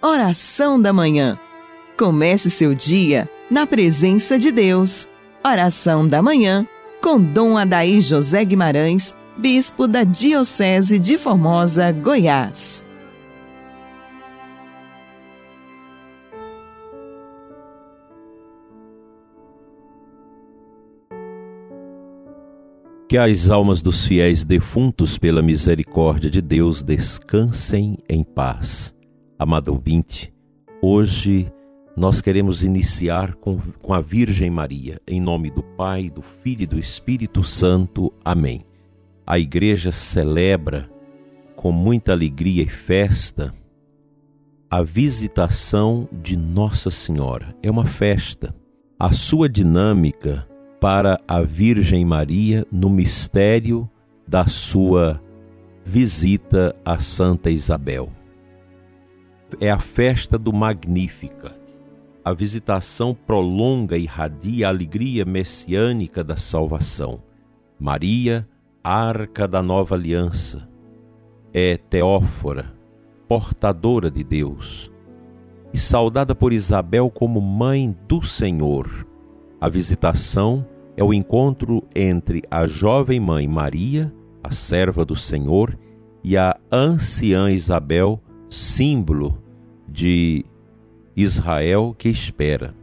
[0.00, 1.36] Oração da Manhã.
[1.98, 5.08] Comece seu dia na presença de Deus.
[5.44, 6.64] Oração da Manhã
[7.02, 12.84] com Dom Adaí José Guimarães, Bispo da Diocese de Formosa, Goiás.
[23.08, 28.96] Que as almas dos fiéis defuntos, pela misericórdia de Deus, descansem em paz.
[29.38, 30.34] Amado ouvinte,
[30.82, 31.46] hoje
[31.96, 36.66] nós queremos iniciar com, com a Virgem Maria, em nome do Pai, do Filho e
[36.66, 38.12] do Espírito Santo.
[38.24, 38.64] Amém.
[39.24, 40.90] A igreja celebra
[41.54, 43.54] com muita alegria e festa
[44.68, 47.54] a visitação de Nossa Senhora.
[47.62, 48.52] É uma festa.
[48.98, 50.48] A sua dinâmica
[50.80, 53.88] para a Virgem Maria no mistério
[54.26, 55.22] da sua
[55.84, 58.17] visita a Santa Isabel.
[59.60, 61.56] É a festa do Magnífica.
[62.24, 67.22] A visitação prolonga e irradia a alegria messiânica da salvação.
[67.78, 68.46] Maria,
[68.82, 70.68] arca da nova aliança,
[71.52, 72.74] é teófora,
[73.26, 74.90] portadora de Deus,
[75.72, 79.08] e saudada por Isabel como mãe do Senhor
[79.60, 80.64] a visitação
[80.96, 84.12] é o encontro entre a jovem mãe Maria,
[84.42, 85.76] a serva do Senhor,
[86.22, 89.42] e a anciã Isabel, símbolo
[89.88, 90.44] de
[91.16, 92.74] Israel que espera.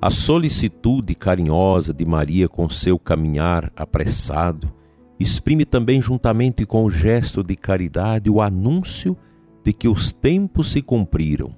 [0.00, 4.72] A solicitude carinhosa de Maria com seu caminhar apressado
[5.18, 9.16] exprime também, juntamente com o gesto de caridade, o anúncio
[9.64, 11.54] de que os tempos se cumpriram.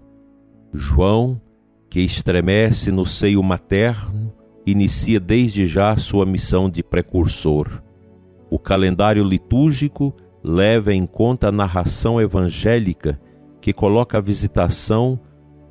[0.72, 1.40] João,
[1.90, 4.32] que estremece no seio materno,
[4.64, 7.82] inicia desde já sua missão de precursor.
[8.50, 13.20] O calendário litúrgico leva em conta a narração evangélica
[13.60, 15.18] que coloca a visitação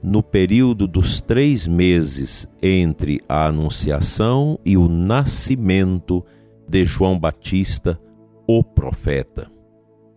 [0.01, 6.23] no período dos três meses entre a Anunciação e o nascimento
[6.67, 7.99] de João Batista,
[8.47, 9.49] o profeta.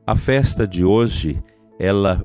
[0.06, 1.42] A festa de hoje,
[1.78, 2.24] ela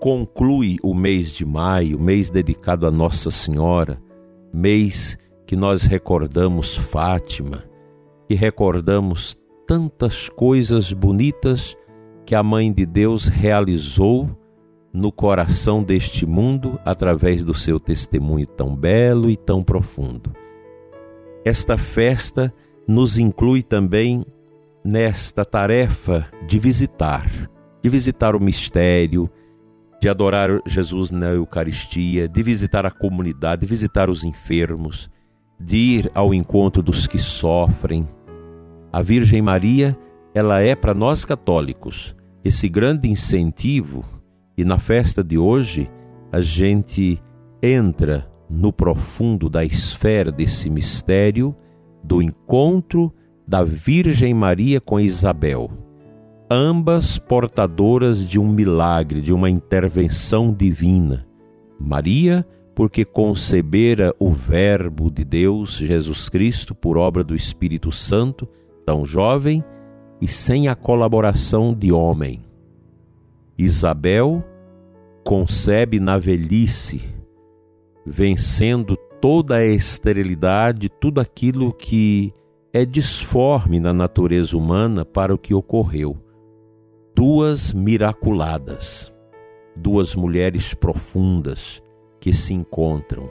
[0.00, 3.98] conclui o mês de maio, mês dedicado a Nossa Senhora,
[4.52, 7.64] mês que nós recordamos Fátima,
[8.28, 9.36] que recordamos
[9.66, 11.76] tantas coisas bonitas
[12.26, 14.28] que a Mãe de Deus realizou
[14.94, 20.32] no coração deste mundo através do seu testemunho tão belo e tão profundo.
[21.44, 22.54] Esta festa
[22.86, 24.24] nos inclui também
[24.84, 27.50] nesta tarefa de visitar,
[27.82, 29.28] de visitar o mistério,
[30.00, 35.10] de adorar Jesus na Eucaristia, de visitar a comunidade, de visitar os enfermos,
[35.58, 38.08] de ir ao encontro dos que sofrem.
[38.92, 39.98] A Virgem Maria,
[40.32, 44.04] ela é para nós católicos esse grande incentivo,
[44.56, 45.90] e na festa de hoje
[46.30, 47.20] a gente
[47.62, 51.54] entra no profundo da esfera desse mistério
[52.02, 53.12] do encontro
[53.46, 55.70] da Virgem Maria com Isabel,
[56.50, 61.26] ambas portadoras de um milagre, de uma intervenção divina.
[61.78, 68.48] Maria porque concebera o Verbo de Deus, Jesus Cristo, por obra do Espírito Santo,
[68.84, 69.64] tão jovem
[70.20, 72.43] e sem a colaboração de homem.
[73.56, 74.42] Isabel
[75.24, 77.02] concebe na velhice,
[78.04, 82.32] vencendo toda a esterilidade, tudo aquilo que
[82.72, 86.16] é disforme na natureza humana para o que ocorreu.
[87.14, 89.12] Duas miraculadas,
[89.76, 91.80] duas mulheres profundas,
[92.18, 93.30] que se encontram.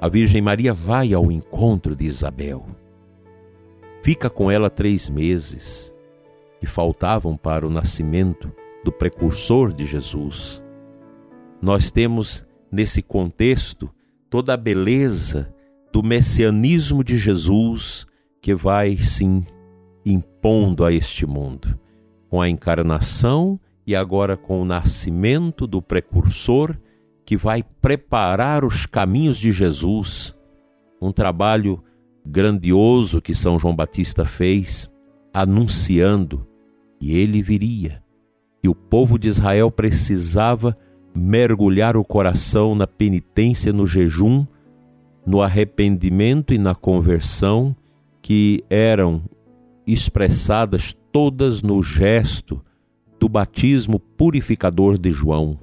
[0.00, 2.64] A Virgem Maria vai ao encontro de Isabel.
[4.00, 5.92] Fica com ela três meses,
[6.60, 8.52] que faltavam para o nascimento
[8.86, 10.62] do precursor de Jesus.
[11.60, 13.90] Nós temos nesse contexto
[14.30, 15.52] toda a beleza
[15.92, 18.06] do messianismo de Jesus
[18.40, 19.44] que vai sim
[20.04, 21.76] impondo a este mundo,
[22.28, 26.76] com a encarnação e agora com o nascimento do precursor
[27.24, 30.32] que vai preparar os caminhos de Jesus.
[31.02, 31.82] Um trabalho
[32.24, 34.88] grandioso que São João Batista fez,
[35.34, 36.46] anunciando
[37.00, 38.05] que ele viria.
[38.62, 40.74] E o povo de Israel precisava
[41.14, 44.46] mergulhar o coração na penitência, no jejum,
[45.26, 47.74] no arrependimento e na conversão,
[48.20, 49.22] que eram
[49.86, 52.60] expressadas todas no gesto
[53.18, 55.58] do batismo purificador de João.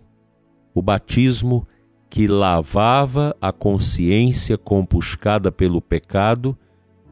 [0.74, 1.68] O batismo
[2.10, 6.58] que lavava a consciência compuscada pelo pecado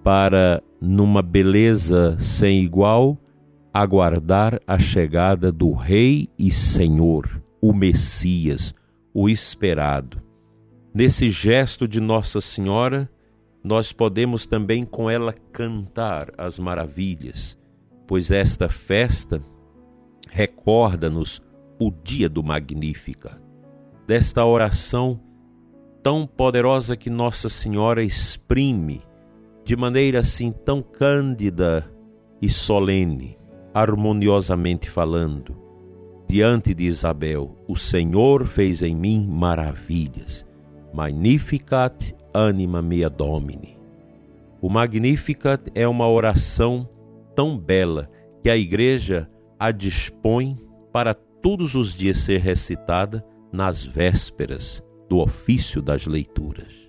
[0.03, 3.17] para, numa beleza sem igual,
[3.73, 8.73] aguardar a chegada do Rei e Senhor, o Messias,
[9.13, 10.21] o esperado.
[10.93, 13.09] Nesse gesto de Nossa Senhora,
[13.63, 17.57] nós podemos também com ela cantar as maravilhas,
[18.07, 19.41] pois esta festa
[20.29, 21.41] recorda-nos
[21.79, 23.41] o dia do Magnífica,
[24.05, 25.19] desta oração
[26.03, 29.01] tão poderosa que Nossa Senhora exprime
[29.63, 31.89] de maneira assim tão cândida
[32.41, 33.37] e solene,
[33.73, 35.55] harmoniosamente falando,
[36.27, 40.45] diante de Isabel: O Senhor fez em mim maravilhas.
[40.93, 43.77] Magnificat anima mea domini.
[44.61, 46.87] O Magnificat é uma oração
[47.35, 48.09] tão bela
[48.43, 50.57] que a igreja a dispõe
[50.91, 56.87] para todos os dias ser recitada nas vésperas do ofício das leituras.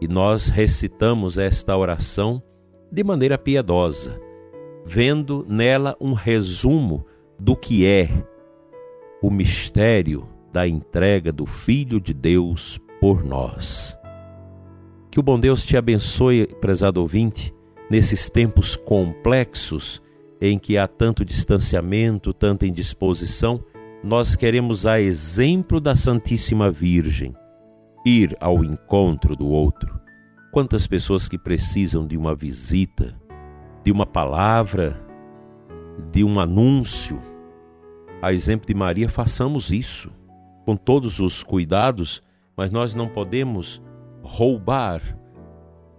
[0.00, 2.42] E nós recitamos esta oração
[2.90, 4.20] de maneira piedosa,
[4.84, 7.06] vendo nela um resumo
[7.38, 8.08] do que é
[9.22, 13.98] o mistério da entrega do Filho de Deus por nós.
[15.10, 17.54] Que o bom Deus te abençoe, prezado ouvinte,
[17.90, 20.02] nesses tempos complexos
[20.40, 23.64] em que há tanto distanciamento, tanta indisposição,
[24.02, 27.34] nós queremos, a exemplo da Santíssima Virgem,
[28.04, 29.98] ir ao encontro do outro.
[30.52, 33.18] Quantas pessoas que precisam de uma visita,
[33.84, 34.98] de uma palavra,
[36.10, 37.20] de um anúncio.
[38.22, 40.10] A exemplo de Maria, façamos isso
[40.64, 42.22] com todos os cuidados,
[42.56, 43.82] mas nós não podemos
[44.22, 45.02] roubar,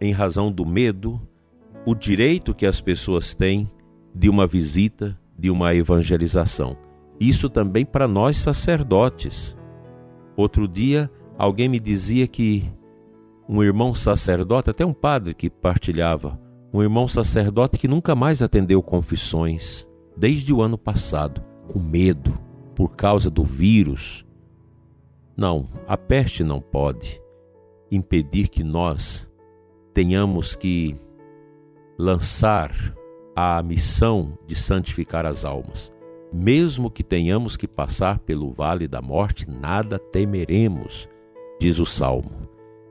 [0.01, 1.21] em razão do medo,
[1.85, 3.69] o direito que as pessoas têm
[4.13, 6.75] de uma visita, de uma evangelização.
[7.19, 9.55] Isso também para nós sacerdotes.
[10.35, 12.69] Outro dia, alguém me dizia que
[13.47, 16.39] um irmão sacerdote, até um padre que partilhava,
[16.75, 19.87] um irmão sacerdote que nunca mais atendeu confissões
[20.17, 22.37] desde o ano passado, com medo
[22.75, 24.25] por causa do vírus.
[25.37, 27.21] Não, a peste não pode
[27.89, 29.25] impedir que nós
[29.93, 30.99] tenhamos que
[31.97, 32.73] lançar
[33.33, 35.93] a missão de santificar as almas.
[36.33, 41.07] Mesmo que tenhamos que passar pelo vale da morte, nada temeremos,
[41.57, 42.49] diz o salmo.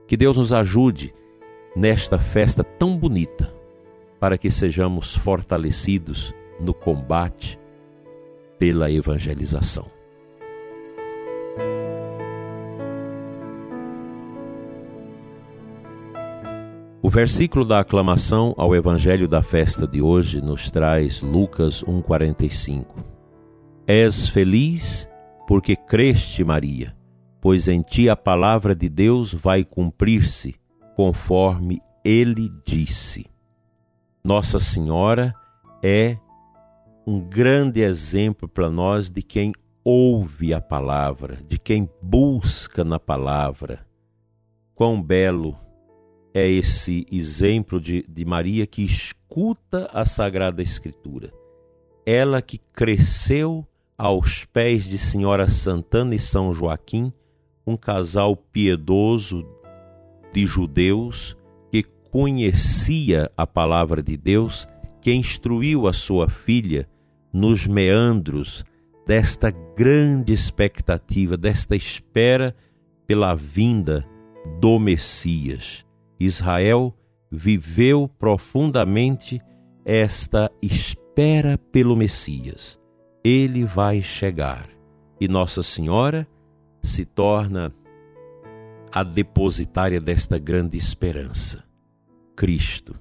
[0.09, 1.13] Que Deus nos ajude
[1.77, 3.54] nesta festa tão bonita,
[4.25, 7.61] para que sejamos fortalecidos no combate
[8.59, 9.85] pela evangelização.
[17.03, 23.05] O versículo da aclamação ao evangelho da festa de hoje nos traz Lucas 1:45.
[23.87, 25.07] És feliz
[25.47, 26.97] porque creste, Maria,
[27.43, 30.55] pois em ti a palavra de Deus vai cumprir-se,
[30.97, 33.34] conforme ele disse.
[34.27, 35.35] Nossa Senhora
[35.83, 36.17] é
[37.07, 39.53] um grande exemplo para nós de quem
[39.85, 43.87] ouve a palavra, de quem busca na palavra.
[44.75, 45.55] Quão belo
[46.33, 51.31] é esse exemplo de, de Maria que escuta a Sagrada Escritura.
[52.07, 53.67] Ela que cresceu
[53.99, 57.13] aos pés de Senhora Santana e São Joaquim,
[57.67, 59.47] um casal piedoso
[60.33, 61.37] de judeus
[62.15, 64.69] conhecia a palavra de Deus,
[65.01, 66.89] que instruiu a sua filha
[67.33, 68.65] nos meandros
[69.05, 72.55] desta grande expectativa, desta espera
[73.05, 74.07] pela vinda
[74.61, 75.85] do Messias.
[76.21, 76.95] Israel
[77.33, 79.43] viveu profundamente
[79.85, 82.79] esta espera pelo Messias.
[83.25, 84.69] Ele vai chegar
[85.21, 86.29] e Nossa Senhora
[86.81, 87.75] se torna
[88.93, 91.64] a depositária desta grande esperança.
[92.37, 92.95] Cristo.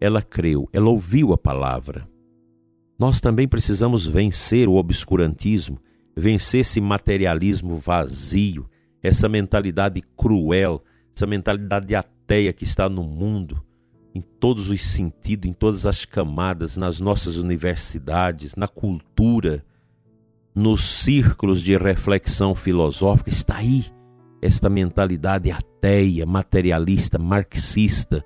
[0.00, 2.08] Ela creu, ela ouviu a palavra.
[2.98, 5.78] Nós também precisamos vencer o obscurantismo,
[6.16, 8.68] vencer esse materialismo vazio,
[9.02, 10.82] essa mentalidade cruel,
[11.14, 13.62] essa mentalidade ateia que está no mundo,
[14.14, 19.64] em todos os sentidos, em todas as camadas, nas nossas universidades, na cultura,
[20.54, 23.84] nos círculos de reflexão filosófica, está aí
[24.40, 28.24] esta mentalidade ateia, materialista, marxista,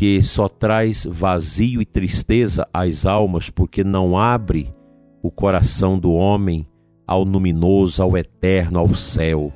[0.00, 4.74] que só traz vazio e tristeza às almas porque não abre
[5.22, 6.66] o coração do homem
[7.06, 9.52] ao luminoso, ao eterno, ao céu.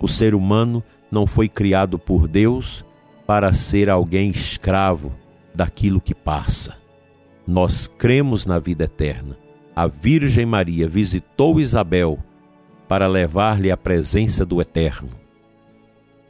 [0.00, 2.84] O ser humano não foi criado por Deus
[3.26, 5.10] para ser alguém escravo
[5.52, 6.76] daquilo que passa.
[7.44, 9.36] Nós cremos na vida eterna.
[9.74, 12.20] A Virgem Maria visitou Isabel
[12.86, 15.10] para levar-lhe a presença do Eterno.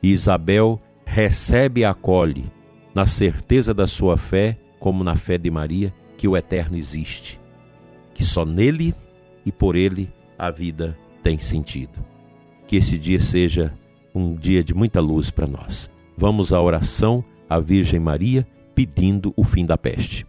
[0.02, 2.46] Isabel recebe e acolhe,
[2.98, 7.40] na certeza da sua fé, como na fé de Maria, que o Eterno existe,
[8.12, 8.92] que só nele
[9.46, 12.04] e por ele a vida tem sentido.
[12.66, 13.72] que esse dia seja
[14.12, 15.88] um dia de muita luz para nós.
[16.16, 20.26] Vamos à oração à Virgem Maria pedindo o fim da peste.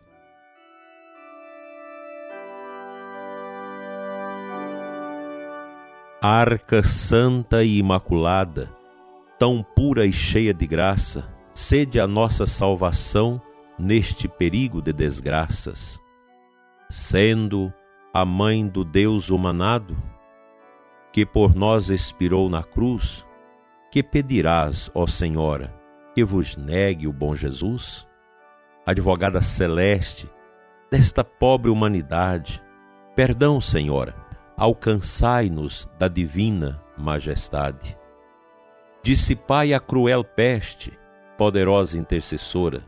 [6.22, 8.70] Arca santa e imaculada,
[9.40, 13.40] tão pura e cheia de graça, sede a nossa salvação
[13.78, 16.00] neste perigo de desgraças.
[16.90, 17.72] Sendo
[18.14, 19.96] a mãe do Deus humanado,
[21.12, 23.26] que por nós expirou na cruz,
[23.92, 25.76] que pedirás, ó Senhora,
[26.16, 28.08] que vos negue o bom Jesus?
[28.86, 30.30] Advogada celeste
[30.90, 32.64] desta pobre humanidade,
[33.16, 34.16] perdão, Senhora,
[34.58, 37.98] alcançai-nos da divina majestade.
[39.04, 40.98] Dissipai a cruel peste,
[41.40, 42.84] poderosa intercessora,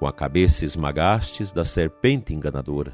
[0.00, 2.92] com a cabeça esmagastes da serpente enganadora.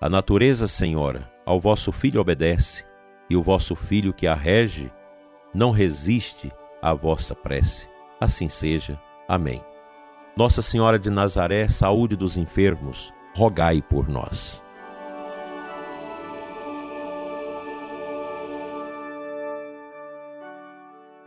[0.00, 2.86] A natureza, Senhora, ao vosso filho obedece,
[3.28, 4.90] e o vosso filho que a rege
[5.54, 6.50] não resiste
[6.80, 7.86] à vossa prece.
[8.18, 8.98] Assim seja.
[9.28, 9.62] Amém.
[10.34, 14.62] Nossa Senhora de Nazaré, saúde dos enfermos, rogai por nós.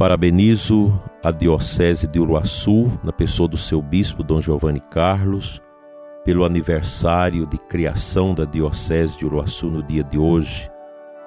[0.02, 5.62] Parabenizo a Diocese de Uruaçu, na pessoa do seu bispo Dom Giovanni Carlos,
[6.26, 10.68] pelo aniversário de criação da Diocese de Uruaçu no dia de hoje,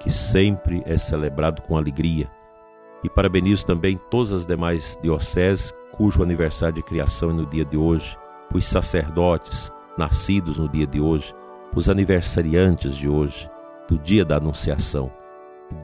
[0.01, 2.29] que sempre é celebrado com alegria.
[3.01, 7.77] E parabenizo também todas as demais dioceses cujo aniversário de criação é no dia de
[7.77, 8.17] hoje,
[8.53, 11.33] os sacerdotes nascidos no dia de hoje,
[11.73, 13.49] os aniversariantes de hoje,
[13.87, 15.09] do dia da Anunciação.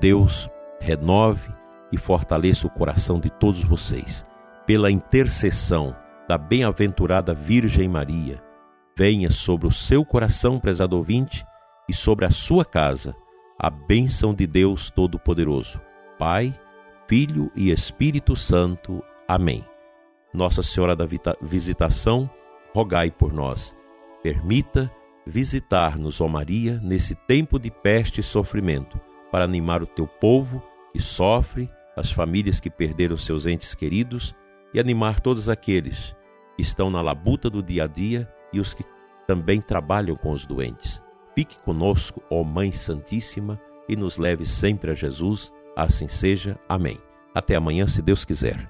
[0.02, 0.50] Deus
[0.82, 1.61] renove
[1.92, 4.26] e fortaleça o coração de todos vocês.
[4.66, 5.96] Pela intercessão
[6.28, 8.42] da bem-aventurada Virgem Maria,
[8.98, 11.46] venha sobre o seu coração, prezado ouvinte,
[11.90, 13.16] e sobre a sua casa,
[13.60, 15.82] a bênção de Deus Todo-Poderoso,
[16.18, 16.58] Pai,
[17.08, 19.04] Filho e Espírito Santo.
[19.28, 19.66] Amém.
[20.34, 21.06] Nossa Senhora da
[21.42, 22.30] Visitação,
[22.74, 23.76] rogai por nós.
[24.24, 24.90] Permita
[25.26, 29.00] visitar-nos, ó Maria, nesse tempo de peste e sofrimento,
[29.32, 34.36] para animar o teu povo que sofre as famílias que perderam seus entes queridos
[34.74, 36.16] e animar todos aqueles
[36.56, 38.84] que estão na labuta do dia a dia e os que
[39.28, 41.02] também trabalham com os doentes.
[41.36, 45.52] Fique conosco, ó Mãe Santíssima, e nos leve sempre a Jesus.
[45.76, 46.60] Assim seja.
[46.68, 46.98] Amém.
[47.34, 48.70] Até amanhã, se Deus quiser.